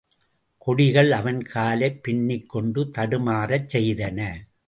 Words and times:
கொடிகள் 0.57 1.11
அவன் 1.11 1.43
காலைப் 1.43 2.03
பின்னிக் 2.03 2.49
கொண்டு 2.49 2.91
தடுமாறச்செய்தன. 2.97 4.19